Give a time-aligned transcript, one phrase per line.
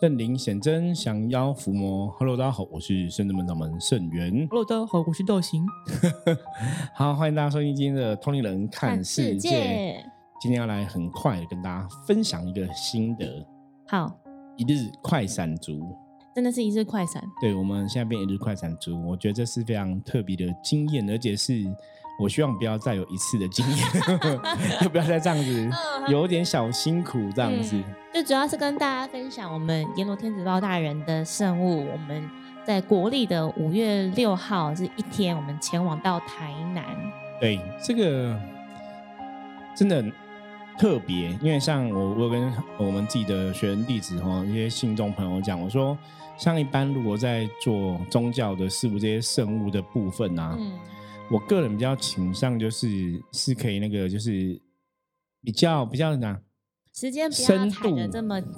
[0.00, 2.06] 圣灵显真，降妖伏魔。
[2.20, 4.46] Hello，大家好，我是圣真门掌门圣元。
[4.48, 5.66] Hello，大家好，我是道行。
[6.94, 9.48] 好，欢迎大家收听今天的《通灵人看世界》。
[10.40, 13.44] 今天要来很快的跟大家分享一个心得：
[13.88, 14.16] 好，
[14.56, 15.80] 一日快闪族。
[16.32, 17.20] 真的是一日快闪。
[17.40, 21.64] 对，我们现在变一日快闪族，我觉得这是非常特别的经验，而且是
[22.18, 23.86] 我希望不要再有一次的经验，
[24.82, 25.70] 就不要再这样子，
[26.08, 27.76] 有点小辛苦这样子。
[27.76, 32.28] 嗯就主要是跟大家分享我们阎罗天子包大人的圣物，我们
[32.66, 36.84] 在国历的五月六号是一天，我们前往到台南。
[37.38, 38.34] 对，这个
[39.76, 40.12] 真的很
[40.78, 45.96] 特别，因为像我，我有跟我们自己的学生弟子哈，一些信众朋友讲，我说，
[46.38, 50.72] 像一般如果在做宗教的事物这些圣物的部分啊，嗯，
[51.30, 52.88] 我个人比较倾向就是
[53.32, 54.60] 是可以那个就是
[55.42, 56.40] 比较比较哪
[56.94, 57.90] 时间不要深度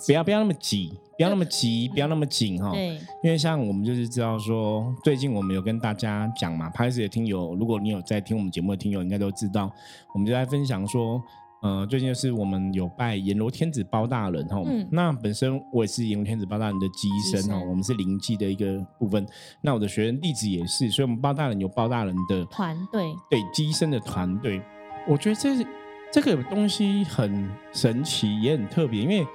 [0.07, 2.71] 不，要不要那么急，不要那么急，不要那么紧哈。
[2.73, 9.71] 对，因为像我们就是知道说，最近我们有跟大家讲嘛，拍摄的听友，如果你有在听我们节目的听友，应该都知道，
[10.15, 11.23] 我们就在分享说，
[11.63, 14.89] 呃，最近就是我们有拜阎罗天子包大人哈，嗯。
[14.91, 19.27] 那本身我也是阎罗天子包大人的机身哦，我们是灵机的一个部分，
[19.61, 24.63] 那我的学生弟子也是，所以我们包大人有包大人的团队，对机身的团队，
[25.07, 25.67] 我觉得这是
[26.11, 29.27] 这个东西很神奇，也很特别，因为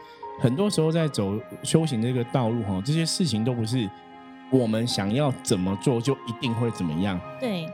[0.42, 3.88] 很多时候在走修行这个道路哈，这些事情都不是
[4.52, 7.20] 我们想要怎么做就一定会怎么样。
[7.40, 7.68] 对，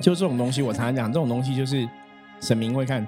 [0.00, 1.86] 就这种东西，我常常讲，这种东西就是
[2.40, 3.06] 神明会看，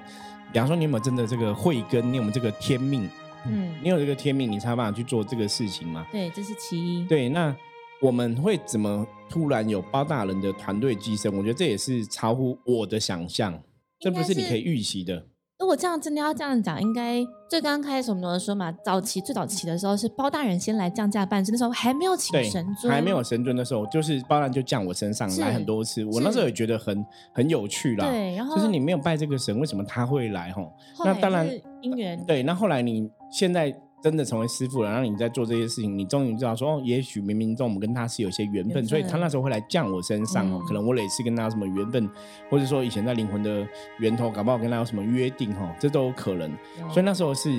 [0.53, 3.09] 比方说你有没有真的这个慧根，你有没有这个天命，
[3.47, 6.05] 嗯，你有这个天命，你才有办法去做这个事情嘛。
[6.11, 7.07] 对，这是其一。
[7.07, 7.53] 对，那
[7.99, 11.35] 我们会怎么突然有包大人的团队跻身？
[11.35, 13.59] 我觉得这也是超乎我的想象，
[13.99, 15.25] 这不是你可以预期的。
[15.63, 26.03] 如果这样真的要这样讲，应该最刚开始我们有说嘛，早期最早期的时候是包大人先来降价办事，那时候还没有请神，尊，还没有神尊的时候，就是包大人就降我身上来很多次。
[26.03, 28.05] 我那时候也觉得很很有趣啦。
[28.05, 30.51] 对，然后就是你没有拜这个神，为什么他会来？
[30.51, 30.69] 吼，
[31.05, 32.43] 那当然是姻缘，对。
[32.43, 40.59] 那后来你现在真的成为师傅了，然后你在做这些事情，你终于知道说，哦，也许冥冥中我们跟他是有些缘分，所以他那时候会来降我身上哦。
[40.61, 42.09] 嗯可能我也是跟他有什么缘分，
[42.49, 43.65] 或者说以前在灵魂的
[43.99, 46.51] 源头，搞不好跟他有什么约定哦，这都有可能。
[46.81, 47.49] 有所以那时候是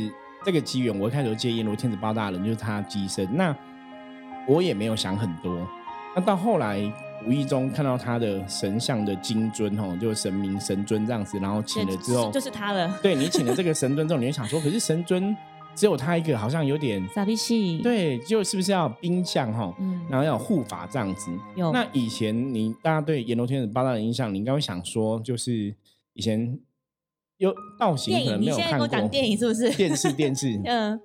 [0.45, 3.27] 这个机缘，我一开始就接阎罗天子包大人，就是他机身。
[3.35, 3.57] 那
[4.47, 5.67] 我也没有想很多。
[6.15, 6.79] 那到后来
[7.27, 15.35] 无意中看到他的神像的金尊哦，就是神明神尊这样子，然后请了之后，就是他了，对你请了这个神尊之后，你会想说，可是神尊
[15.75, 21.31] 只有他一个，好像有点傻逼戏，，对，就是不是要有兵将哈，嗯，然后要有护法这样子。
[21.57, 21.73] 有。
[21.73, 25.75] 那以前你大家对阎罗天子八大人的印象，你应该会想说，就是
[26.13, 26.59] 以前
[27.39, 28.87] 有道行，可能没有看过。
[28.87, 29.71] 讲电影是不是？
[29.71, 30.99] 电视电视， 嗯，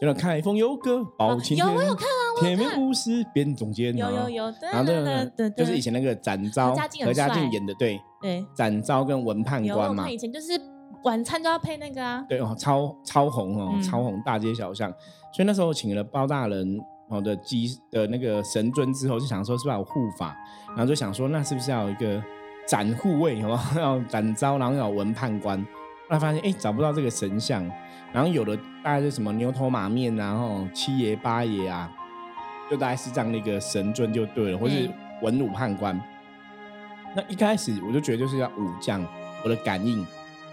[0.00, 2.80] 就那开封有个包青天，有我有看啊铁面看。
[2.82, 6.74] 无私辨忠奸，有有有，然后这对个就是以前那个展昭
[7.04, 8.44] 何家劲演的，对，对。
[8.54, 10.08] 展昭跟文判官嘛。
[10.08, 10.58] 以前就是
[11.04, 14.92] 晚餐都要配那个啊，对哦，超超红哦，嗯超红，大街小巷。
[15.32, 20.36] 所以那时候请了包大人哦的机的那个神尊之后，就想说是不是要有护法，
[20.68, 22.22] 然后就想说那是不是要有一个
[22.66, 23.58] 展护卫，好？
[23.80, 25.58] 要展昭，然后要文判官。
[25.60, 25.66] 后
[26.10, 27.64] 来发现哎找不到这个神像，
[28.12, 31.90] 然后有的大概是什么牛头马面啊，然后七爷八爷啊，
[32.70, 34.92] 就大概是这样的一个神尊就对了，或是嗯
[35.22, 35.98] 文武判官。
[37.14, 39.02] 那一开始我就觉得就是要武将，
[39.44, 40.06] 我的感应。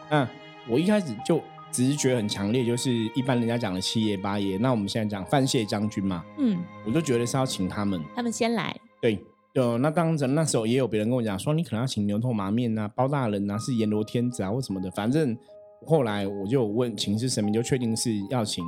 [0.10, 0.28] 那
[0.68, 8.02] 我一开始就直觉很强烈，就是一般人家讲的七爷八爷，那我们现在讲范谢将军嘛，嗯，我就觉得是要请他们。
[8.16, 15.38] 他们先来，对，就那当然那时候也有别人跟我讲说，你可能要请牛头马面啊、包大人啊、是阎罗天子啊或什么的，反正
[15.86, 18.64] 后来我就有问请示神明，就确定是要请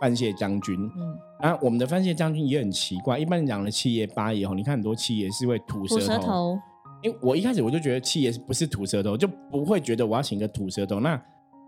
[0.00, 0.78] 范谢将军。
[0.96, 6.58] 嗯，然后我们的范谢将军也很奇怪，一般人讲的七爷八爷哦，你看很多七爷是会吐吐舌头，舌头，
[7.02, 11.00] 因为我一开始我就觉得七爷不是吐舌头，就不会觉得我要请个吐舌头。
[11.00, 11.20] 那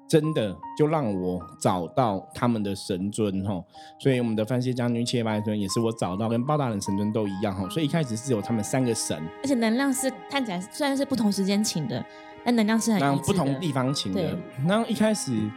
[0.08, 3.60] 真的就让我找到他们的神尊哈，
[3.98, 7.68] 所以我们的范谢将军、七爷八爷尊也是我找到，跟包大人神尊都一样哈。
[7.68, 12.04] 所以一开始是有他们三个神，而且能量是看起来虽然是不同时间请的，
[12.44, 14.38] 但能量是很不同地方请的对。
[14.66, 15.50] 然后一开始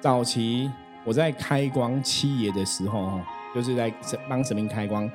[0.00, 0.70] 早期
[1.04, 5.10] 我在开光七爷的时候哈，就是在神帮神明开光，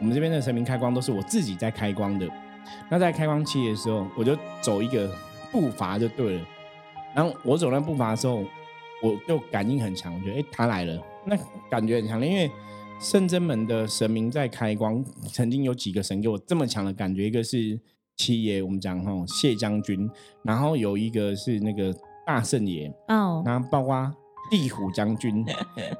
[0.00, 2.28] 我们这边的神明开光都是我自己在开光的。
[2.88, 5.08] 那在开光七爷的时候，我就走一个
[5.52, 6.44] 步伐就对了。
[7.14, 8.42] 然后我走那步伐的时候，
[9.02, 11.36] 我就感应很强，我觉得哎他来了，那
[11.70, 12.50] 感觉很强烈，因为
[13.00, 17.78] 圣真门的神明在开光，曾经有几个神给我这么强的感觉，一个是
[18.16, 20.10] 七爷，我们讲哈谢将军，
[20.42, 21.94] 然后有一个是那个
[22.26, 24.12] 大圣爷，哦，然后包括
[24.50, 25.44] 地虎将军，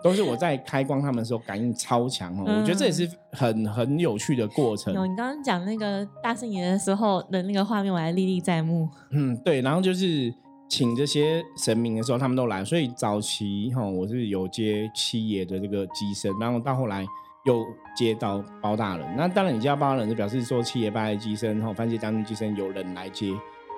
[0.03, 2.45] 都是我在开光他们的时候感应超强哦。
[2.47, 4.95] 我觉得这也是很很有趣的过程。
[4.95, 8.89] 有你刚刚讲那个大圣爷的时候的那个画面，我还历历在目。
[9.11, 10.33] 嗯，对，然后就是
[10.77, 17.07] 请这些神明的时候，他们都来，所以早期哈我是有接七爷的这个机身，然后到后来
[17.45, 17.65] 又
[17.97, 19.07] 接到包大人。
[19.17, 23.29] 那当然，你接到包大人就表示说七爷拜机身，然后番茄将军机身有人来接，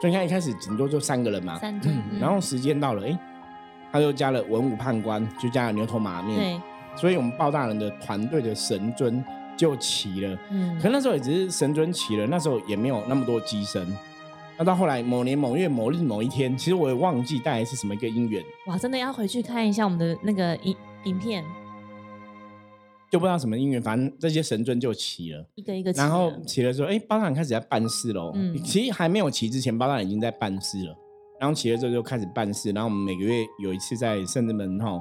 [0.01, 3.19] 所以你看一开始顶多就三个人嘛，三 尊，然后时间到了，哎。
[3.93, 6.61] 他又加了文武判官，就加了牛头马面，对，
[7.01, 9.25] 所以我们包大人的团队的神尊
[9.57, 10.39] 就齐了。
[10.51, 13.87] 嗯，可那时候也只是神尊齐了，那时候也没有那么多机身。
[14.58, 18.43] 那到后来某年某月某日某一天，其实我也忘记大概是什么一个因缘。
[18.67, 20.75] 哇，真的要回去看一下我们的那个影
[21.05, 21.44] 影片，
[23.11, 25.93] 就不知道什么因缘，反正这些神尊就齐了，一个一个。
[25.93, 28.32] 然后齐了之后，哎，包大人开始在办事喽。
[28.35, 30.97] 嗯，其实还没有齐之前，包大人已经在办事了。
[31.38, 34.99] 然后起了之后就开始办事，然后我们每个月有一次在圣子门哈，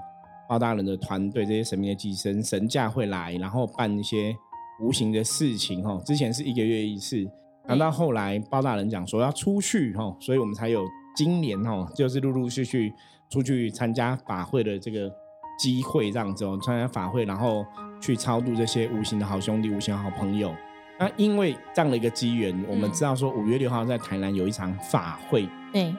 [0.49, 4.35] 包大人的团队这些神明的寄生神驾会来，然后办一些
[4.81, 5.97] 无形的事情哈。
[6.05, 7.25] 之前是一个月一次，
[7.67, 10.85] 然后到后来包大人讲说要出去哈，所以我们才有
[11.15, 12.93] 今年哈，就是陆陆续续
[13.29, 15.11] 出去参加法会的这个
[15.57, 17.65] 机会这样子哦，参加法会，然后
[18.01, 20.53] 去超度这些无形的好兄弟、无形的好朋友。
[20.97, 25.93] 那因为这样的一个机缘，我们知道说五月六号在台南有一场法会，对。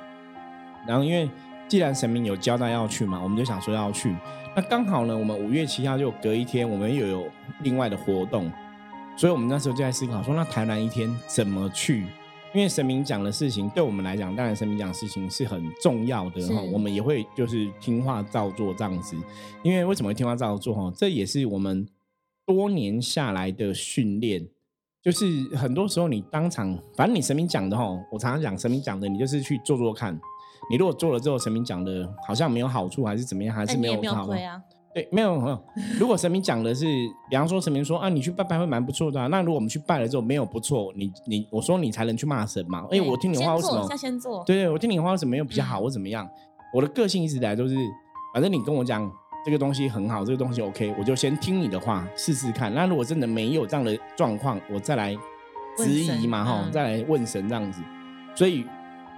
[0.87, 1.29] 然后，因为
[1.67, 4.15] 既然神明有交代要去嘛，我们就想说要去。
[4.55, 7.27] 那刚好呢，我们五月七号就隔一天，我们又有
[7.62, 8.51] 另外的活动，
[9.17, 12.07] 所以我们那时候就在思考说，那台南一天怎么去？
[12.55, 16.61] 因为神明讲的事情，对我们来讲，当然神明讲的事情是很重要的哈。
[16.73, 19.17] 我们也会就是听话照做这样子。
[19.63, 20.93] 因为为什么会听话照做哈？
[20.97, 21.87] 这也是我们
[22.47, 24.47] 多年下来的训练。
[25.03, 30.19] 就是很多时候你当场，反正你神明讲的哈，我常常讲神明讲的，你就是去做做看。
[30.71, 34.61] 你如果做了之后，神明讲的好像没有好处，还是怎么样，还是没有好啊？
[34.97, 35.63] 对，没有没有。
[36.01, 36.87] 如果神明讲的是，
[37.29, 39.29] 比方说神明说啊，你去拜拜会蛮不错的。
[39.29, 42.87] 那如果我们去拜了之后没有不错，你你我说你才能去骂神嘛？
[42.91, 43.87] 哎，我听你话为什么？
[43.91, 44.43] 要先做。
[44.47, 46.27] 对对，我听你话为什么没有比较好或怎么样？
[46.73, 47.77] 我的个性一直以来都是，
[48.33, 49.07] 反正你跟我讲
[49.45, 52.75] 这个东西很好，这个东西 OK，我就先听你的话试试看。
[52.75, 55.15] 那如果真的没有这样的状况，我再来
[55.77, 57.83] 质疑嘛哈，再来问神这样子。
[58.35, 58.65] 所以。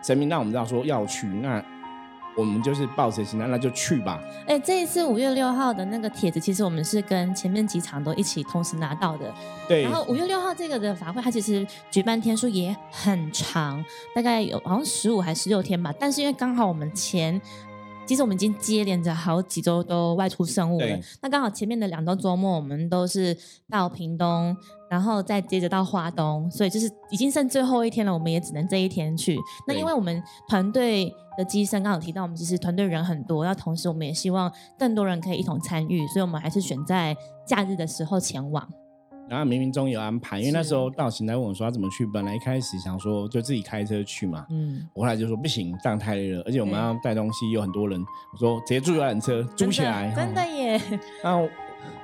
[0.01, 1.61] 神明让我们知道说要去，那
[2.39, 4.23] 我们就是抱着心态，那就去吧。
[4.47, 9.35] 哎，这一次五月六号的那个帖子，其实我们是跟前面几场都一起同时拿到的。
[9.67, 9.83] 对。
[9.83, 15.93] 然后五月六号这个的法会，它其实举办天数也很长，大概有好像十五还十六天吧。
[15.99, 17.41] 但是因为刚好我们前。
[18.09, 20.99] 其实我们已经接连着好几周都外出生物了。
[21.21, 23.37] 那刚好前面的两周周末，我们都是
[23.69, 24.57] 到屏东，
[24.89, 28.15] 然后再接着到花东，所以就是已经剩最后一天了。
[28.15, 29.37] 我们也只能这一天去。
[29.67, 37.15] 那因为我们团队的机身刚好提到，我们其实团队人很多，那同时我们也希望更多人可以一同参与，所以我们还是选在
[37.47, 38.67] 假日的时候前往。
[39.29, 48.01] 然后冥冥中有安排，因为那时候道行来问我说他怎么去，本来一开始想说就自己开车去嘛，嗯，我后来就说不行，这样太累了，而且我们要带东西，有很多人，
[48.33, 50.81] 我说直接租游览车租起来，真的耶。
[51.23, 51.49] 那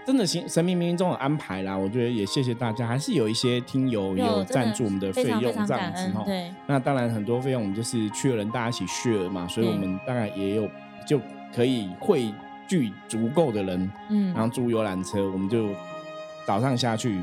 [0.06, 6.22] 真的行，神明冥冥中有安排啦，我觉得也谢谢大家，还是有一些听友有赞助我们的费用这样子哈。
[6.26, 10.68] 对，那当然很多费用我们就是去的人大家一起 share 嘛，所以我们大概也有
[11.08, 11.18] 就
[11.54, 12.32] 可以汇
[12.68, 15.68] 聚足够的人，嗯，然后租游览车，我们就。
[16.46, 17.22] 早上下去，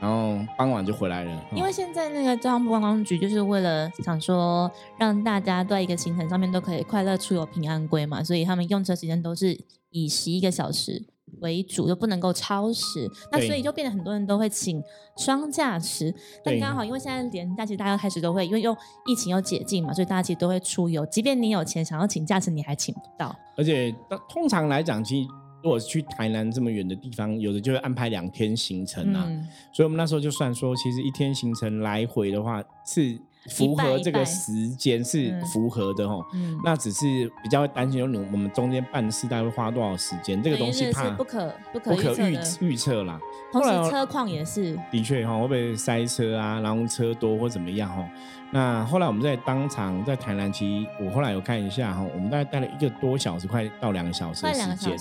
[0.00, 1.44] 然后傍晚就回来了。
[1.54, 9.58] 因为现在那个交通部观光局就是为了想说，让大家在一个行程上面都可以快乐出游、平安归嘛，所以他们用车时间都是
[9.90, 11.04] 以十一个小时
[11.40, 13.10] 为主，就不能够超时。
[13.32, 14.82] 那所以就变得很多人都会请
[15.16, 16.14] 双驾驶。
[16.44, 18.76] 但刚好因为现在连假期大家开始都会，因为又
[19.06, 21.06] 疫情又解禁嘛，所以大家其实都会出游。
[21.06, 23.34] 即便你有钱想要请驾驶，你还请不到。
[23.56, 23.94] 而且
[24.28, 25.28] 通常来讲，其实。
[25.62, 29.26] 如果去台南这么远的地方，有的就会安排两天行程啊，
[29.72, 36.24] 所以我们那时候就算说，其实一天行程来回的话是符合这个时间是符合的哦。
[36.64, 43.20] 那只是比较会担心，说我们中间办事大概会花多少时间，这个东西怕不可不可预预测啦。
[43.50, 48.06] 同时车况也是的确哈，会不会塞车啊，然后车多或怎么样哈？
[48.50, 54.96] 那后来我们在当场在台南，其实我后来有看一下哈，我们大概待了一个多小时，快到两个小时的时间。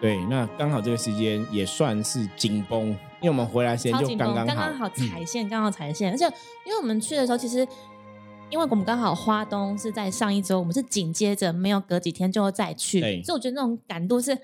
[0.00, 6.10] 对，那刚好这个时间也算是紧绷，因为我们回来时间就刚刚好，刚刚好踩线，刚好踩线。
[6.10, 6.24] 而且
[6.66, 7.66] 因为我们去的时候，其实
[8.48, 14.34] 因为我们刚好花东是在上一周，我们是紧接着没有隔几天就会再去，所以我觉得那种感度是，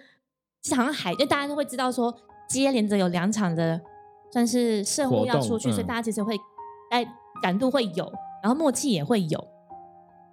[0.74, 2.14] 好像海，就大家都会知道说
[2.48, 3.80] 接连着有两场的
[4.32, 6.36] 算是圣物要出去，所以大家其实会
[6.90, 7.04] 哎
[7.42, 9.55] 感度会有，然后默契也会有。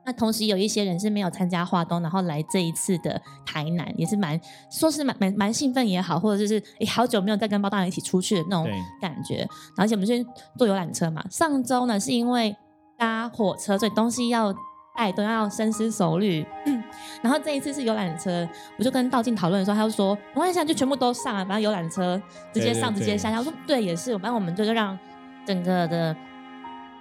[0.05, 8.67] 那同时有一些人是没有参加华东，然后来这一次的台南，也是蛮说是蛮蛮蛮兴奋也好，或者就是诶好久没有再跟包大人一起出去的那种
[8.99, 9.47] 感觉。
[9.77, 10.25] 而且我们去
[10.57, 12.55] 坐游览车嘛，上周呢是因为
[12.97, 14.53] 搭火车，所以东西要
[14.95, 16.45] 带都要深思熟虑。
[17.23, 22.21] 然后这一次是游览车，我就跟道静讨论的时候，他就说没关系啊，就全部都上啊，反正游览车
[22.53, 23.31] 直接上直接下。
[23.31, 24.97] 他说对，也是，反正我们就是让
[25.45, 26.15] 整个的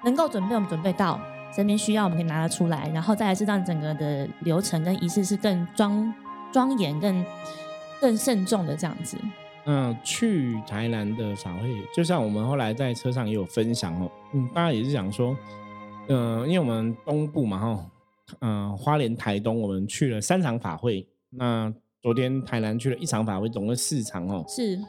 [0.05, 1.21] 能够准备，我们准备到。
[1.55, 6.13] 身边需要我们可以拿得出来，然后再来是让整个的流程跟仪式是更庄
[6.53, 7.25] 庄严、更
[8.01, 9.19] 更慎重的这样子。
[9.65, 15.37] 嗯，去台南的法会，就像我们后来在车上也有分享哦，嗯，大家也是想说，
[16.09, 17.87] 嗯、因为我们东部嘛哈，
[18.41, 24.45] 嗯、花莲、台东我们去了三场法会，那昨天台南去了一场法会，总共四场哦。
[24.49, 24.81] 是，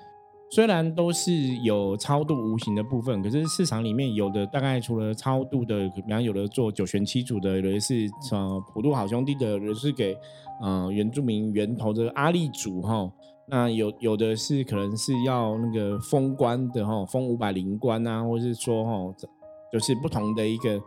[0.53, 1.33] 虽然都是
[1.63, 10.15] 有超度无形的部分，可是市场里面有的大概除了超度的，比方有的做九玄七祖的，有的是呃普渡好兄弟的，有的是给
[10.61, 13.11] 呃原住民源头的阿力祖哈。
[13.47, 19.27] 那有有的是可能是要那个封官的哈，封五百灵官啊，或是说哈，这
[19.71, 20.79] 就是不同的一个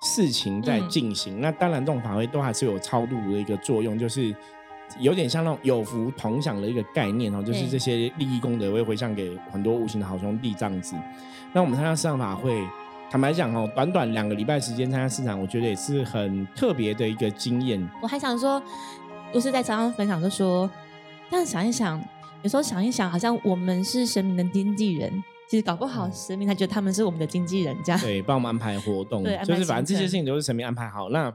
[0.00, 1.40] 事情在嗯进行。
[1.40, 4.32] 那当然，这种法会都还是有超度的一个作用，就是
[4.98, 10.96] 有点像那种有福同享的一个概念哦，就是对这些利益功德会回向给很多无形的好兄弟这样子。
[11.52, 12.62] 那我们参加市场法会，
[13.10, 17.88] 坦白讲哦，短短两个礼拜时间参加市场，我觉得也是很特别的一个经验。
[18.02, 18.62] 我还想说，
[19.32, 20.68] 不是在常常分享，就说，
[21.30, 22.02] 但想一想，
[22.42, 25.10] 有时候想一想，好像我们是神明的经纪人，
[25.48, 28.00] 其实搞不好神明他觉得他们是我们的经纪人，这样。
[28.00, 31.08] 对，帮我们安排活动，对就是反正这些事情都是神明安排好。
[31.08, 31.32] 那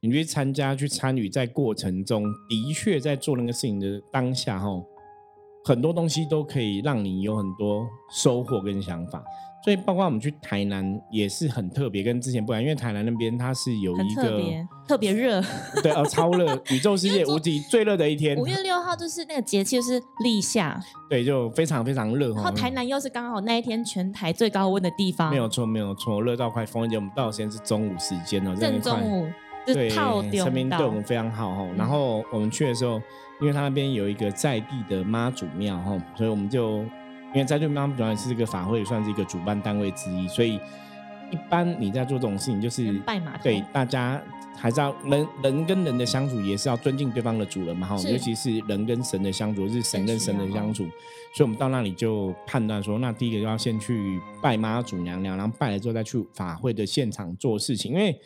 [0.00, 4.68] 你去参加、去参与，在过程中的确在做那个事情的当下，哈，
[5.64, 9.22] 很多东西都可以让你有很多收获跟想法。
[9.64, 14.04] 所以，包括我们去台南也是很特别，跟之前不一样，因为台南那边它是有一个
[14.86, 15.42] 特别，热。
[15.82, 20.78] 对哦，超热，宇宙世界无敌最热的一天，五月六号就是那个节气，就是立夏，
[21.08, 22.42] 对，就非常非常热哈。
[22.42, 26.86] 然后台南又是刚好那一天全台最高温的地方，没有错，没有错，热到快疯了。
[26.86, 29.26] 而且我们到的时间是中午时间哦，正中午
[29.66, 31.66] 就对，是套丢陈明对我们，非常好哈。
[31.70, 33.00] 嗯然后我们去的时候，
[33.40, 36.78] 因为他那边有一个在地的妈祖庙哈，所以我们就
[37.32, 40.54] 因为在地妈祖庙也是这个法会，算是一个主办单位之一，所以
[41.30, 44.20] 一般你在做这种事情，就是拜码头对大家
[44.56, 50.84] 还是要人人跟人的相处，也是要尊敬对方的主人嘛哈，尤其是人跟神的相处，是神跟神的相处。
[51.34, 58.16] 所以我们到那里就判断说，那第一个就要先去拜妈祖娘娘，然后拜了之后再去法会的现场做事情，因为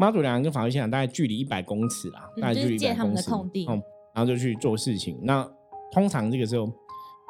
[0.00, 3.82] 妈祖娘娘跟法会现场大概距离一百公尺啦，嗯大概距离100就是借他们的公尺嗯，
[4.14, 5.18] 然后就去做事情。
[5.22, 5.46] 那
[5.92, 6.72] 通常这个时候，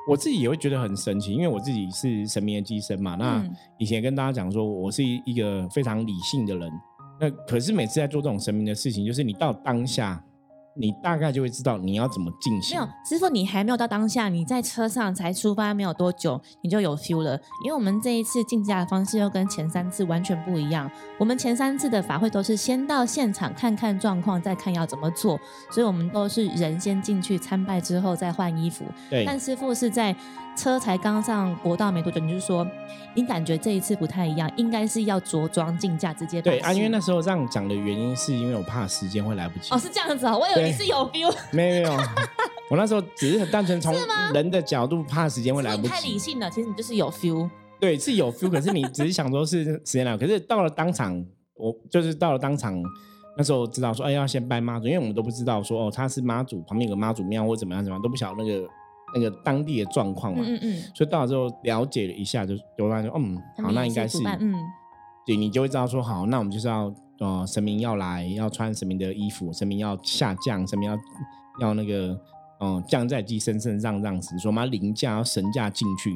[0.09, 3.17] 我自己也会觉得很神奇，因为我自己是神明的机身嘛。
[3.17, 6.71] 那嗯以前跟大家讲说，我是一个非常理性的人，
[7.21, 10.25] 那可是每次在做这种神明的事情，就是你到当下，
[10.75, 12.79] 你大概就会知道你要怎么进行。
[12.79, 17.39] 没有，师傅，你还没有到当下，你在车上才出发没有多久，你就有 feel 了。
[17.65, 20.91] 因为我们这一次竞价的方式又跟前三次完全不一样。
[21.19, 25.39] 我们前三次的法会都是先到现场看看状况，再看要怎么做，
[25.71, 28.85] 所以我们都是人先进去参拜之后再换衣服。
[29.11, 30.15] 对，但师傅是在
[30.57, 32.67] 车才刚上国道没多久，你就说
[33.15, 39.75] 你感觉这一次不太一样，应该是要着装竞价直接拜对啊，因为那时候这样讲的原因，是因为我怕时间会来不及。
[39.75, 42.03] 哦是这样子哦，我以为你是有 feel， 没有没有，
[42.71, 43.95] 我那时候只是很单纯从
[44.35, 45.89] 人的角度怕时间会来不及。
[45.89, 46.19] 太理。
[46.19, 47.49] 性了，其实你就是有 feel。
[47.79, 52.79] 对，是有 feel，可是你只是想说是时间来，可是到了当场，我就是到了当场，
[53.39, 58.69] 那时候知道说，哎，要先拜妈祖，因为我们都不知道说，哦，他是妈祖旁边有个妈祖庙或怎么样怎么样，都不晓得那个
[59.15, 60.43] 那个当地的状况嘛。
[60.45, 64.55] 嗯嗯嗯，所以到了之后了解了一下，就就发现说，嗯，好，那应该是嗯，
[65.27, 70.99] 对你就会知道说，好，那我们就是要呃，神明要来，要穿神明的衣服，神明要下降，神明要
[71.61, 72.09] 要那个
[72.61, 76.11] 嗯、呃降在鸡身身上这样子，说我们要凌驾，要神驾进去，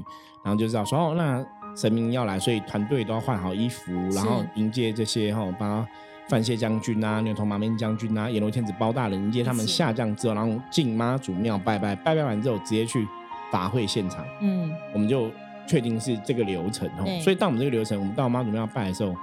[0.45, 1.45] 然后就知道说哦，那
[1.77, 5.89] 神明要来，所以团队都要换好衣服，然后迎接这些哈，帮、他
[6.29, 13.07] 范谢将军啊、牛头马面将军啊、阎罗天子包大人迎接他们下降之后，然后进妈祖庙拜拜，拜拜完之后直接去
[13.53, 14.25] 法会现场。
[14.41, 15.31] 嗯，我们就
[15.67, 17.05] 确定是这个流程哦。
[17.21, 19.15] 所以到我们这个流程，我们到妈祖庙拜的时候，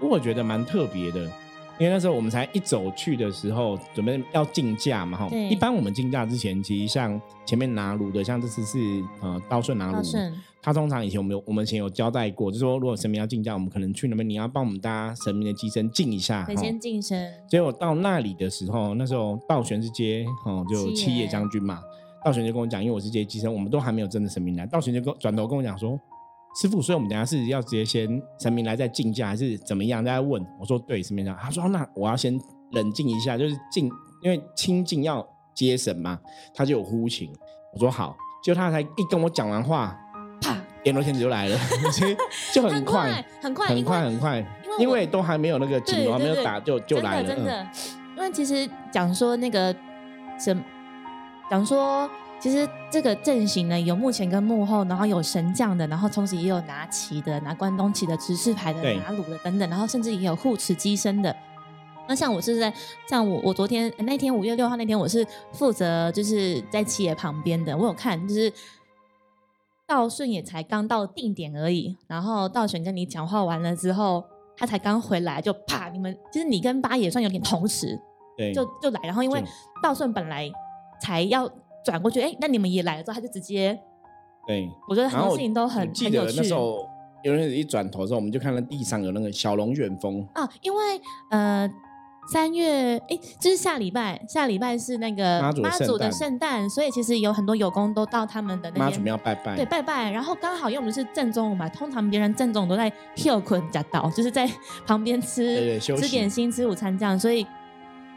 [0.00, 1.30] 我觉得蛮特别的，
[1.78, 5.28] 因为那时候我们才一走去的时候，准备要竞价嘛哈。
[5.28, 8.78] 对一般我们竞价之前，其实像前面拿炉的，像这次是
[9.20, 9.98] 呃刀顺拿炉
[10.62, 16.62] 他通常以前我们有我们以前有交代过，就是说如果神明要竞价，我们可能去那边，你要帮我们搭神明的机身敬一下得哈。
[16.62, 21.80] 先晋升，结果到那里的时候，那时候道玄是接哦，就七叶将军嘛。
[22.24, 24.64] 道玄就跟我讲，因为我是接机身，我们都还没有真的神明来。
[24.64, 26.00] 道玄就跟转头跟我讲说，
[26.60, 30.04] 师傅，所以我们等下是要直接先神明来再竞价，还是怎么样？
[30.04, 32.40] 大家问我说对，神明讲，他说那我要先
[32.72, 33.90] 冷静一下，就是静，
[34.22, 36.18] 因为清静要接神嘛，
[36.54, 37.28] 他就有呼请。
[37.72, 39.98] 我说好，就他才一跟我讲完话，
[40.40, 41.58] 啪，阎罗天子就来了，
[41.90, 42.16] 所以
[42.52, 44.46] 就很快，很快，很快，很快，
[44.78, 47.66] 因为都还没有那个警还没有打，就就来了，真的。
[48.16, 49.74] 因为其实讲说那个
[50.38, 50.56] 什，
[51.50, 52.08] 讲说。
[52.44, 61.34] 其实这个阵型呢，有幕前跟幕后，然后有神将的，然后同时也有拿旗的、拿关东旗的、执事牌的、拿鲁的等等，然后甚至也有护持机身的。
[62.06, 62.70] 那像我是在
[63.08, 68.52] 像我我昨天那天五月六号那天，我是负责就是在七爷旁边的，我有看，就是
[69.86, 74.22] 道顺也才刚到定点而已，然后道玄跟你讲话完了之后，
[74.54, 77.98] 他才刚回来，就啪，你们其实你跟八爷算有点同时，
[78.36, 79.42] 对，就就来，然后因为
[79.82, 80.52] 道顺本来
[81.00, 81.50] 才要。
[81.84, 83.78] 转过去，哎，那你们也来了之后，他就直接，
[84.46, 86.88] 对，我觉得很多事情都很记得那时候，
[87.22, 90.80] 有人一转头的时候，我们就看到地上有那个小龙卷风啊，因为
[91.30, 91.70] 呃
[92.32, 104.50] 三月，哎，就是下礼拜，下礼拜是那个妈祖的圣诞，所以其实有很多有功都到他们的那妈祖庙拜拜，对，拜拜，然后刚好因为我们是正中午嘛，通常别人正中午都在休困家岛，就是在
[104.86, 107.46] 旁边吃吃点心、吃午餐这样，所以。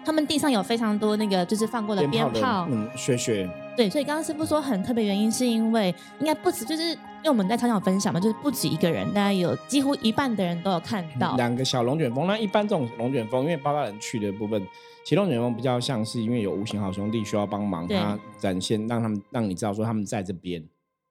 [0.07, 3.45] 他们地上有非常多那个就是放过的鞭炮，嗯，雪雪。
[3.75, 12.25] 对，所以刚刚师傅说很特别原因，是因为应该不止，就是因为我们在场上分享嘛，就是不止一个人，大概有几乎一半的人都有看到两个小龙卷风。
[12.25, 14.65] 那一般这种龙卷风，因为八大人去的部分，
[15.03, 20.63] 其实龙卷风比较像是因为有无形好兄弟需要帮忙，他展现让他们让你知道说他们在这边，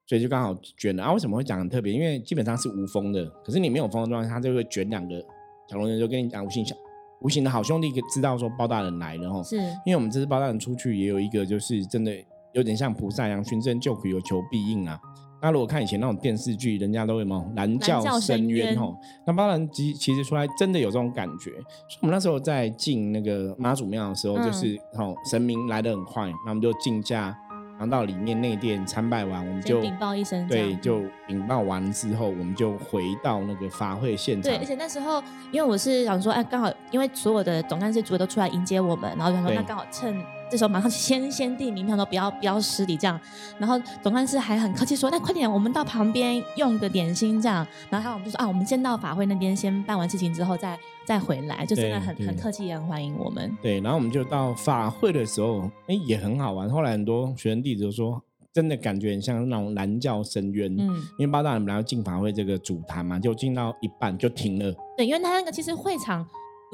[0.06, 1.04] 所以就刚好卷了。
[1.04, 1.92] 啊，为什么会讲很特别？
[1.92, 5.22] 因为基本上是无风的，可是你没有风的状态，他就会卷两个
[5.68, 6.74] 小龙卷，就跟你讲无形小。
[7.22, 12.12] 无形的好兄弟知道说包大人来了哈，是因为我们这次包大人出去也有一个就是真的
[12.52, 14.98] 有点像菩萨一样寻声救苦有求必应啊。
[15.42, 18.96] 那如果看以前那种电视剧，人家都会什么蓝教深渊吼，
[19.26, 21.50] 那包大人其其实出来真的有这种感觉。
[21.50, 27.36] 所以我们那时候在进那个妈祖庙的时候，就是哦神明来的很快，那我们就进驾。
[27.78, 34.50] 然后到里面内殿参拜完，我们就禀报一声，对，就禀报完之后，我们就回到那个法会现场。
[34.50, 40.16] 对，而且那时候，因为我是想说，哎，刚好因为所有的总干事组都出来迎接我们，然后想说，那刚好趁。
[40.50, 43.20] 这时候马上先先递名片，说不要不要失礼这样。
[43.58, 53.56] 然后总干事还很客气说：“那快点，我们到旁边用个点心这样。”然后他我们就说：“啊，我们先到法会那边先办完事情之后再再回来。”就真的很很客气，也很欢迎我们。
[53.60, 56.70] 对，然后我们就到法会的时候，哎，也很好玩。
[56.70, 60.72] 后来很多学生弟子都说，真的感觉很像那种蓝教深渊。
[60.78, 64.72] 嗯，因为八大人本来要进法会这个主坛嘛，就进到一半就停了。
[64.96, 66.26] 对，因为他那个其实会场。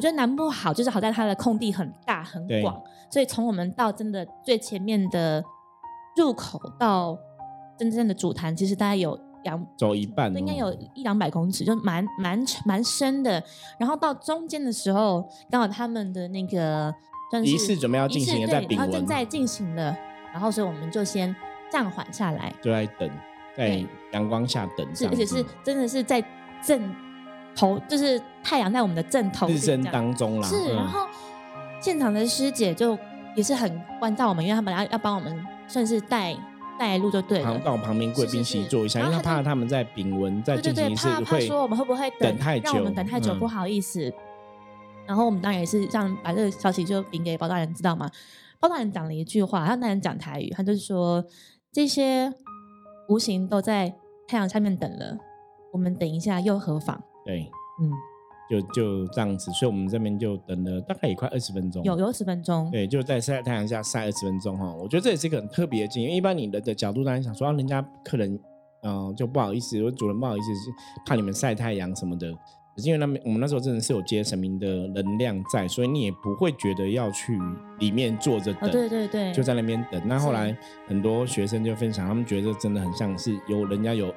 [0.03, 5.41] 我觉得南部好，就是好在它的空地很大很广，所以从我们到真的最前面的
[6.17, 7.17] 入口到
[7.79, 13.41] 真正的主坛，其实大概有两走一半，应该有一两百公尺，就蛮蛮蛮深的。
[13.79, 16.93] 然后到中间的时候，刚好他们的那个
[17.45, 19.97] 仪式准备要进行，在然后正在进行了，
[20.33, 21.33] 然后所以我们就先
[21.71, 23.09] 暂缓下来，就在等，
[23.57, 26.21] 在阳光下等，是而且是真的是在
[26.61, 26.93] 正。
[27.55, 30.75] 头就是太阳在我们的正头身当中啦，是。
[30.75, 31.07] 然后
[31.81, 32.99] 现场的师姐就
[33.35, 36.37] 也是很关照我们，因为他们要要帮我们算是带
[36.79, 37.59] 带路就对了。
[37.59, 44.13] 到旁边贵宾席坐一下，因为他怕他们在丙文在进行仪式会说我们会不会等太久，让我们等太久不好意思。
[45.07, 48.09] 然后我们当然也是这样把这个消息就禀给包大人知道嘛。
[48.61, 51.25] 包大人讲了一句话，他那人讲台语，他就是说
[51.73, 52.33] 这些
[53.09, 53.93] 无形都在
[54.29, 55.19] 太阳下面等了，
[55.73, 57.03] 我们等一下又何妨？
[57.25, 57.91] 对，嗯，
[58.51, 64.75] 就就这样子，所以我们这边就等了大概也快二十分钟，有有二十分钟，对，就在晒太阳下晒二十分钟哈。
[64.75, 68.39] 我觉得这也是一个很特别的经验，因为一般你的的角度当然想说，啊，人家客人，
[68.83, 70.47] 嗯，就不好意思，我主人不好意思，
[71.07, 72.33] 怕你们晒太阳什么的。
[72.75, 77.39] 可是因为那边我们那时候真的是有接神明的能量在，所以你也不会觉得要去
[77.79, 80.03] 里面坐着等，对对对，就在那边等。
[80.07, 80.57] 那后来
[80.89, 84.13] 很多学生就分享，他们觉得真的很像是有人家有。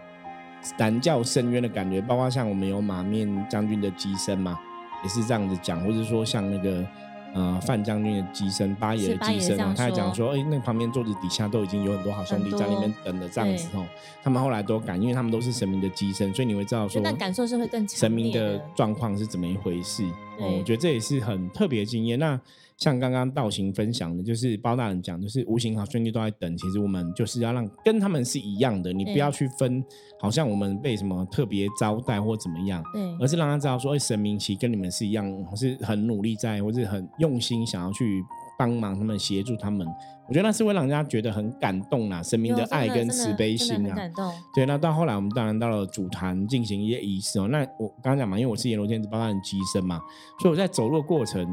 [0.77, 4.59] 南教深渊的感觉，包括像我们有马面将军的机身嘛，
[5.03, 6.85] 也是这样子讲，或者说像那个
[7.33, 13.85] 呃范将军的机身、八爷的机身啊，他还讲说，哎，那旁边桌子底下都已经有很多好兄弟在那边等了这样子哦。
[14.23, 20.03] 他们后来都敢，因为他们都是神明的机身，所以你会知道说，那感受是会更神明的状况是怎么一回事。
[20.39, 22.17] 哦，我觉得这也是很特别的经验。
[22.17, 22.39] 那
[22.77, 26.57] 像刚刚道行分享的，就是包大人讲，就是无形好兄弟都在等。
[26.57, 29.83] 其实我们就是要让跟他们是一样的，你不要去分，
[30.19, 38.21] 好像我们被什么特别招待或怎么样，对，而是让他知道说，哎，神明其实跟你们是一样，是很努力在，或是很用心想要去
[38.59, 39.87] 帮忙他们，协助他们。
[40.27, 43.95] 我觉得那是会让人家觉得很感动啊，神明的爱跟慈悲心啊。
[43.95, 44.33] 感动。
[44.53, 47.47] 对，那到后来我们当然到了主坛进行一些仪式哦。
[47.47, 50.01] 那我刚刚讲嘛，因为我是阎罗天子包大人机身嘛，
[50.41, 51.47] 所以我在走路的过程。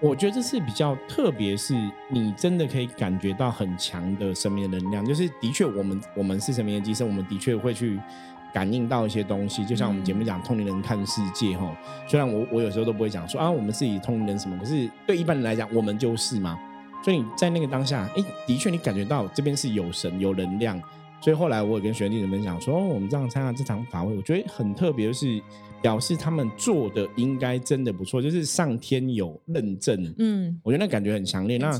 [0.00, 1.74] 我觉得这是比较特别，是
[2.08, 5.04] 你真的可以感觉到很强的生命的能量。
[5.04, 8.00] 就是的确，我们我们是神明的机身，我们的确会去
[8.52, 9.62] 感应到一些东西。
[9.66, 11.70] 就像我们节目讲，通灵人看世界哈。
[12.08, 16.58] 虽然我我有时候都不会讲说啊，我们自己通灵人什么，可是对一般人来讲，我们就是嘛。
[17.04, 20.80] 所以你在那个当下，哎，的确你感觉到这边是有神有能量。
[21.20, 25.40] 所以后来我也跟学弟人分享说，我们这样参加这场法会，我觉得很特别，是。
[25.82, 31.56] 表示他们做的应该真的不错，就是上天有认证，嗯，我觉得那感觉很强烈。
[31.56, 31.72] 那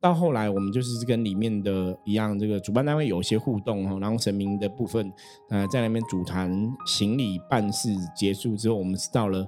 [0.00, 5.12] 到后来我们就是跟里面的一样，这个主办单位有一些互动哈，然后神明的部分，
[5.50, 6.48] 呃，在那边主坛
[6.86, 9.44] 行礼办事结束之后，我们是到了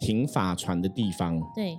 [0.00, 1.38] 停法船的地方。
[1.54, 1.76] 对，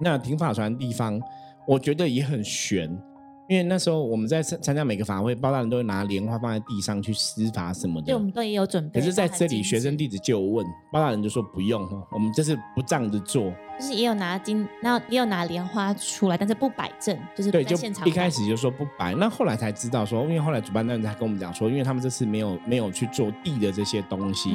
[0.00, 1.20] 那停法船的地方，
[1.68, 3.00] 我觉得也很悬。
[3.48, 8.08] 因为那时候我们在参参加每个法会，包大人都会拿莲花放在地上去施法什么的。
[8.08, 9.00] 对，我们都也有准备。
[9.00, 13.50] 可是在这里，学生弟子就有问包大人，就说不用哈，我们这是不这样子做。
[13.80, 17.74] 就是也有拿金，那也有拿莲花出来，但是不摆正，就是对，就。
[18.04, 24.50] 一开始就说不摆，那后来才知道说，因为后来主办单位才跟我们讲说，因为他们这次没有没有去做地的这些东西，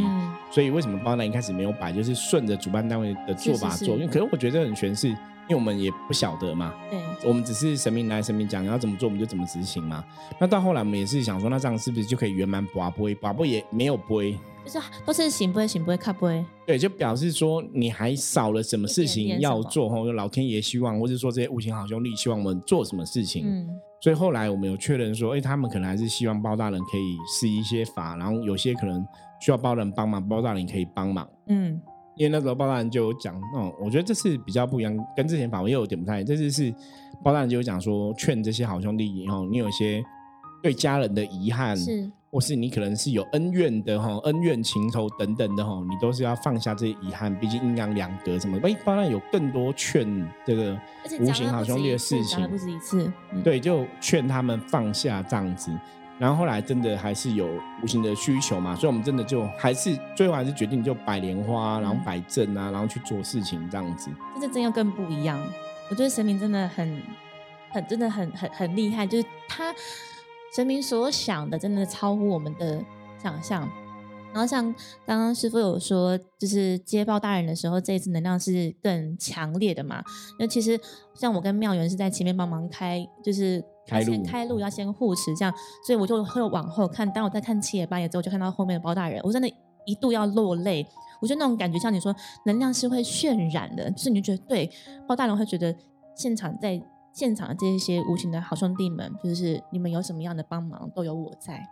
[0.51, 3.95] 所以为什么包大人一开始没有摆，就是顺着主办单位的做法做。
[3.95, 5.17] 因为可是我觉得很玄是。
[5.49, 10.03] 因为我们也不晓得嘛，对，我们只是神明来神明讲要怎么做，我们就怎么执行嘛。
[10.39, 13.13] 那到后来我们也是想说，那这样是不是就可以圆满拔杯？
[13.15, 16.45] 拔杯也没有杯，就是都是行杯行杯卡杯。
[16.65, 19.97] 对，就表示说你还少了什么事情要做哈。
[20.13, 23.45] 老天爷希望，或者说这些五行好兄弟希望我们做什么事情。
[23.45, 23.67] 嗯，
[24.01, 29.05] 所以后来我们有确认说，哎，他们可能还是希望包大人可以施一些法，然后有些可能
[29.41, 31.27] 需要包大人帮忙，包大人可以帮忙。
[31.47, 31.81] 嗯。
[32.15, 36.25] 因为那时候包大人就有讲，哦，我觉得这次比较不一样，跟之前法文又有点不太一样。
[36.25, 36.73] 这次是
[37.23, 40.03] 包大人就有讲说，劝这些好兄弟以后，你有些
[40.61, 47.33] 对家人的遗憾，是，或是你可能是有恩怨的哈，恩怨情仇等等的哈，你都是要放下这些遗憾。
[47.39, 50.05] 毕竟阴阳两隔什么，哎，包大人有更多劝
[50.45, 50.79] 这个
[51.19, 53.11] 无形好兄弟的事情，不止一次，
[53.43, 55.71] 对，就劝他们放下这样子。
[56.19, 57.47] 然后后来真的还是有
[57.81, 64.09] 无形的需求嘛，所以我们真的就还是最后还是决定就摆莲花，然后摆阵啊，然后去做事情这样子。
[64.39, 65.39] 这真要更不一样。
[65.89, 67.01] 我觉得神明真的很
[67.71, 69.73] 很真的很很很厉害，就是他
[70.55, 72.83] 神明所想的真的超乎我们的
[73.21, 73.69] 想象。
[74.31, 74.63] 然后像
[75.05, 80.03] 刚刚师傅有说，就是接报大人的时候，这一次能量是更强烈的嘛？
[80.31, 80.79] 因为其实
[81.13, 85.53] 像我跟妙元是在前面帮忙开，就是开路开路要先护持这样，
[85.85, 87.11] 所以我就会往后看。
[87.11, 89.47] 当我在看七爷八爷之后，就看到后面的包大人，我真的
[89.85, 90.85] 一度要落泪。
[91.21, 92.13] 我觉得那种感觉，像你说，
[92.45, 94.69] 能量是会渲染的，就是你就觉得对
[95.07, 95.73] 包大人会觉得
[96.15, 96.81] 现场在
[97.13, 101.65] 现场的这些无形的好兄弟们，就是你们有什么样的帮忙，都有我在。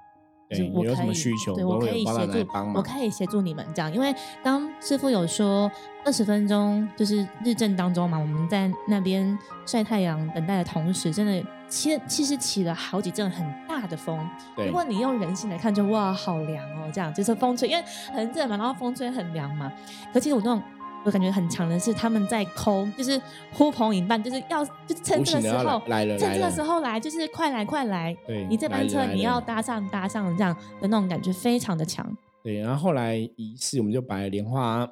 [0.74, 3.90] 我有什么需求，对我可以协助，我可以协助你们这样。
[3.94, 5.72] 因为刚师傅有说
[6.04, 14.20] 二十分钟就是日正当中嘛，我们在那边晒太阳等待的同时，真的其其实起了好几阵很大的风。
[14.58, 19.72] 如果你用人性来看，就哇好凉哦，这样就是风吹，因为很热嘛，然后风吹很凉嘛。
[20.14, 20.62] 可其实我那种。
[21.04, 23.20] 我感觉很强的是他们在抠，就是
[23.52, 32.06] 呼朋引伴，就是要就是趁这个时候来了，趁这个时候来，就是快来快来，对，你这班车你要搭上搭上这样的那种感觉非常的强。
[32.44, 34.88] 对，然后后来仪式我们就摆了莲花，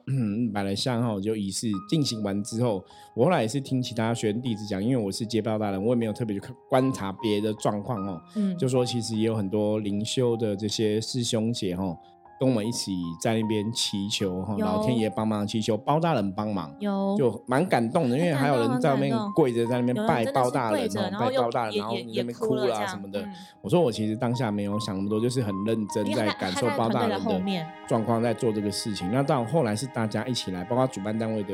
[0.53, 2.83] 摆了香哈，就仪式进行完之后，
[3.15, 11.97] 我后来也是听其他学生弟子讲，因为我是接报大人，我也没有特别去观察别的状况哦，嗯，就说其实也有很多灵修的这些师兄姐哈。
[12.39, 23.27] 跟我们一起在那边祈求哈，老天爷帮忙祈求包大人帮忙，有就蛮感动的，因为还有人在那边跪着在那边拜包大人，然后拜包大人，然后在那边哭了什么的。
[23.61, 29.11] 我说我其实当下没有想那么多，就是很认真在感受包大人的状况，在做这个事情。
[29.11, 31.53] 那到后来是大家一起来，包括主办单位的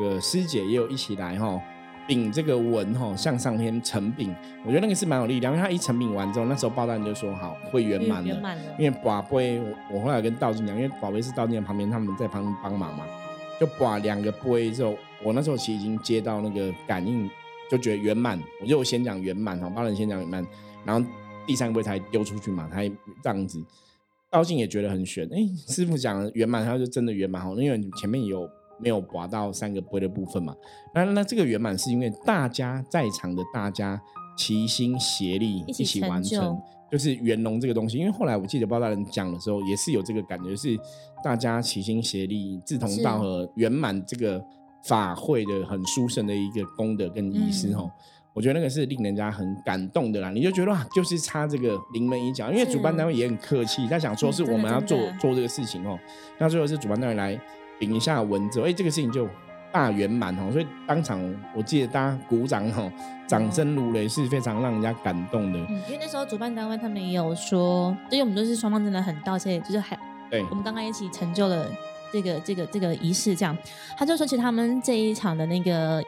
[0.00, 1.62] 呃师姐也有一起来哈。
[2.06, 9.60] 饼这个文哈向上天成饼，我觉得那个是蛮有力量，因为它一成饼完之后，那时候报单就说好会圆满了，因为宝贝
[9.92, 13.04] 我后来跟道静讲，因为宝贝是道静旁边，他们在旁帮忙嘛，
[13.60, 17.28] 就把两个杯之后，我那时候其实已经接到那个感应，
[17.70, 20.46] 就觉得圆满，我就先讲圆满哈，帮人先讲圆满，
[20.84, 21.06] 然后
[21.46, 22.82] 第三个杯才丢出去嘛，他
[23.22, 23.60] 这样子，
[24.30, 28.48] 道静也觉得很悬，哎，师傅讲圆满，他就真的圆满哈，因为前面有。
[28.78, 30.54] 没有拔到三个杯的部分嘛？
[30.94, 34.00] 那那这个圆满是因为大家在场的大家
[34.36, 36.60] 齐心协力一起完成，
[36.90, 37.96] 就是圆融这个东西。
[37.96, 40.78] 因为后来我记得包大人讲的时候，也是有这个感觉，是
[41.24, 44.44] 大家齐心协力、志同道合，圆满这个
[44.84, 47.90] 法会的很殊胜的一个功德跟仪式哦。
[48.34, 50.30] 我觉得那个是令人家很感动的啦。
[50.30, 55.98] 你就觉得哇，就是差这个临门一脚，因为主办单位也很客气，他想说是我们要做做这个事情哦。
[56.38, 57.40] 那最后是主办单位来。
[57.78, 59.28] 禀一下文字，哎，这个事情就
[59.72, 61.20] 大圆满哦，所以当场
[61.54, 62.90] 我记得大家鼓掌哦，
[63.26, 65.58] 掌声如雷，是非常让人家感动的。
[65.68, 69.98] 嗯，因为那时候主办单位他们也有说，因为我们都是双方真的很道歉，就是还
[70.30, 71.66] 对我们刚刚一起成就了
[72.12, 73.56] 这个这个这个仪式，这样
[73.96, 76.02] 他就说，其实他们这一场的那个。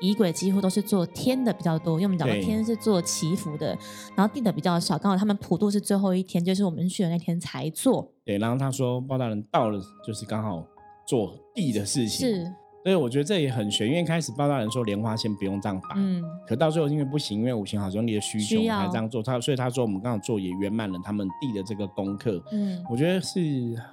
[0.00, 3.68] 仪轨几乎都是做天的比较多，因为我们讲的天是做祈福的，
[4.16, 4.98] 然后地的比较少。
[4.98, 8.10] 刚好他们普渡是最后一天，就是我们去的那天才做。
[8.24, 10.66] 对，然后他说包大人到了，就是刚好
[11.12, 12.28] 做地的事情。
[12.28, 12.52] 是。
[12.84, 19.22] 所以我觉得这也很玄，因为开始报道人说莲花先不用这样摆，嗯，可到最后因为不行，因为五行好兄弟的需求才这样做。
[19.22, 23.38] 他所以他说我们刚好做也圆满了他们地的这个功课，嗯，我觉得是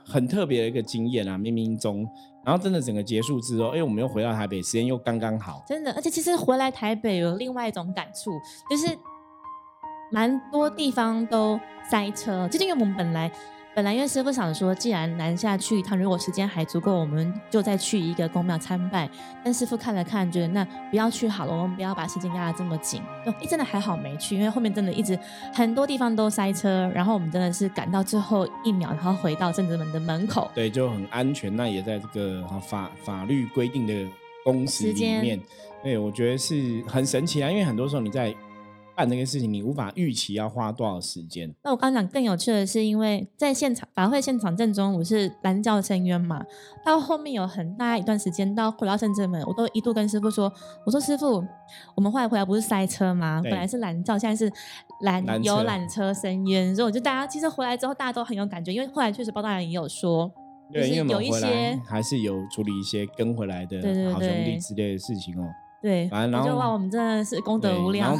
[0.03, 2.03] 很特别的一个经验啊，冥冥中。
[2.43, 5.63] 然后真的整个结束之后，哎，我们又回到台北，时间又刚刚好。
[5.67, 8.31] 真的，而且其实回来台北有另外一种感触，
[8.71, 8.97] 就是
[10.11, 11.59] 蛮多地方都
[11.91, 13.31] 塞车，就是因为我们本来。
[13.79, 19.09] 本来因为师傅想说，既然南下去一趟，如果时间还足够，我们就再去一个宫庙参拜。
[19.41, 23.01] 但师傅看了看，觉得那不要去好了，我们不要把时间压得这么紧。
[23.25, 25.17] 哎，真的还好没去，因为后面真的一直
[25.53, 30.51] 很多地方都塞车，然后我们真的是赶到最后一秒，然后回到正直门的门口。
[30.53, 31.55] 对，就很安全。
[31.55, 33.93] 那也在这个法法律规定的
[34.43, 35.39] 工时里面。
[35.81, 38.35] 对，我觉得是很神奇啊，因为很多时候你在。
[38.99, 41.49] 办那个事情，你无法预期要花多少时间。
[41.63, 46.43] 那我刚讲更有趣的是，因为在现场法会现场正中我是蓝教深渊嘛，
[46.83, 50.51] 到后面有很大一段时间到回到圣正门，我都一度跟师傅说
[50.85, 51.41] ：“我说师傅，
[51.95, 53.39] 我们后来回来不是塞车吗？
[53.41, 54.51] 本来是蓝教，现在是
[54.99, 60.29] 蓝游览车深渊。”所以我就大家其实回来之后，大家都很有感觉，因为后来确实包大人也有说，
[60.73, 63.77] 对，因为有一些还是有处理一些跟回来的
[64.11, 65.47] 好兄弟之类的事情哦。
[65.81, 68.19] 对，反正然后哇，我们真的是功德无量。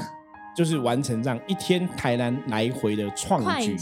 [0.60, 3.78] 就是完成这样一天台南来回的创举，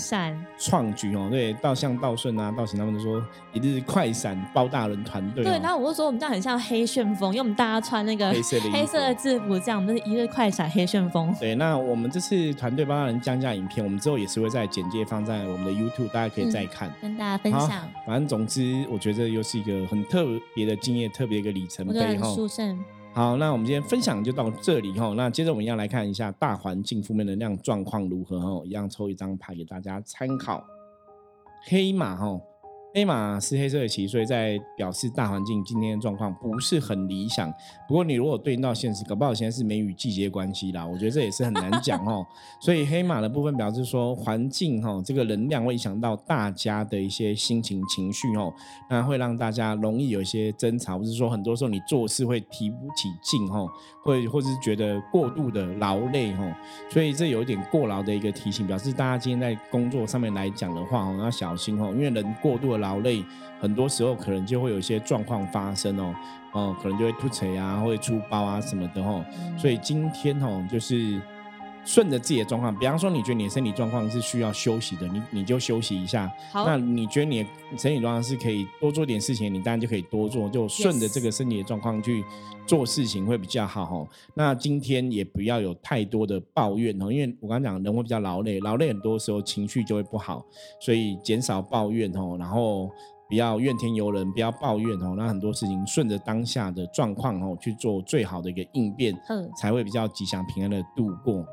[0.59, 3.19] 创举哦，对，到像道顺啊，道行他们都说
[3.51, 5.43] 一日快闪包大人团队。
[5.43, 11.33] 对，然后我就说我们这样很像黑旋风，因为我们大家穿那个黑色的黑色的制服，这样我们是一日快闪黑旋风。
[11.39, 17.89] 对，那我们这次团队包大人降价影片，我们之后也是会在简介放在我们的 YouTube，大家可以再看，跟大家分享。
[18.05, 22.27] 反正总之，我觉得又是一个很特别的经验，特别一个里程碑哈。
[23.17, 25.11] 好，那我们今天分享就到这里哈。
[25.17, 30.63] 那接着我们要来看一下大环境负面能量状况如何哈，一样抽一张牌给大家参考。
[31.63, 32.39] 黑马哈。
[32.97, 37.53] 黑马是黑色的旗，所以在表示大环境今天的状况不是很理想。
[37.87, 42.25] 不过你如果对应到现实，搞不好现在是梅雨季节关系啦，我觉得这也是很难讲哦。
[42.59, 48.51] 所以黑马的部分表示说，环境哈这个能量会影响到大家的一些心情情绪哦，
[48.89, 53.69] 那会让大家容易有一些争吵，或是说很多时候你做事会提不起劲哦，
[54.01, 56.51] 会或是觉得过度的劳累哦，
[56.89, 62.86] 所以这有一点过劳的一个提醒，表示大家今天在工作上面来讲的话哦，要小心哦，因为人过度的劳。
[62.87, 63.23] 劳累，
[63.59, 66.15] 很多时候可能就会有一些状况发生哦，
[66.53, 69.23] 哦，可能就会吐血啊，会出包啊什么的哦。
[69.57, 71.19] 所以今天哦，就是
[71.87, 76.29] 顺着自己的状况，比方说你觉得你的身体状况是需要休息的，你你就休息一下。
[76.53, 82.25] 那你觉得你的身体状况是可以多做点事情，你当然就可以多做，就顺着这个身体的状况去
[82.67, 84.07] 做事情会比较好哦。
[84.33, 90.45] 那今天也不要有太多的抱怨哦，因为我刚刚讲人会比较劳累，劳累很多时候情绪就会不好，
[90.81, 92.91] 所以减少抱怨哦，然后
[93.29, 95.15] 不要怨天尤人，不要抱怨哦。
[95.17, 101.45] 那很多事情顺着当下的状况哦去做最好的一个应变，嗯，才会比较吉祥平安的度过。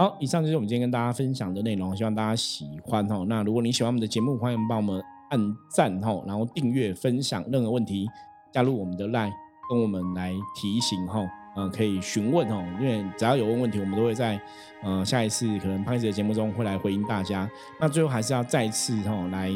[0.00, 3.26] 好，以上就是我们今天跟大家分享的内容，希望大家喜欢哦。
[3.28, 7.44] 那如果你喜欢我们的节目，欢迎帮我们按赞哦，然后订阅、分享。
[7.52, 8.08] 任何问题
[8.50, 9.30] 加入我们的 line，
[9.68, 11.20] 跟我们来提醒哈，
[11.54, 12.64] 嗯，可以询问哦。
[12.80, 14.40] 因为只要有问问题，我们都会在
[14.82, 17.46] 呃下一次可能拍摄的节目中会来回应大家。
[17.78, 19.50] 那最后还是要再次哈来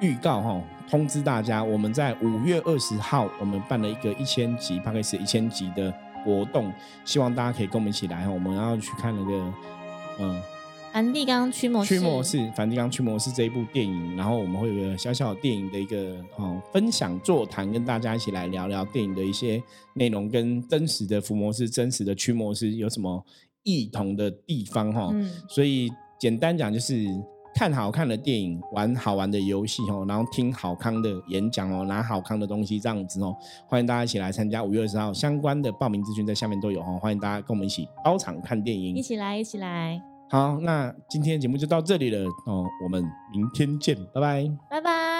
[0.00, 0.58] 预告哈，
[0.88, 5.92] 通知大家，我们在五月二十号，我们办了一个一千集拍摄一千集的。
[6.26, 6.72] 活动，
[7.04, 8.28] 希望大家可以跟我们一起来。
[8.28, 9.54] 我们要去看那个，
[10.18, 10.42] 嗯，
[10.92, 14.16] 梵蒂冈驱魔驱魔士，梵蒂冈驱魔士这一部电影。
[14.16, 19.62] 然后我们会有个小小的电影的一个哦分享座谈，跟大家一起来聊聊电影的一些
[19.94, 23.24] 内容，跟真实的伏魔师、真实的驱魔师有什么
[23.62, 25.14] 异同的地方哈。
[25.48, 27.06] 所以简单讲就是。
[27.56, 33.34] 看好看的电影，玩好玩的游戏哦，然后听好康的演讲哦，拿好康的东西这样子哦，
[33.66, 39.98] 欢迎大家一起来参加五月二十号相关的报名资讯在下面都有哦，欢迎大家跟我们一起包场看电影，一起来，一起来。
[40.28, 45.15] 好，那今天节目就到这里了哦，我们明天见，拜拜，拜拜。